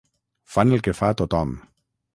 Fan 0.53 0.73
el 0.77 0.83
que 0.87 0.95
fa 1.01 1.13
tothom. 1.23 1.57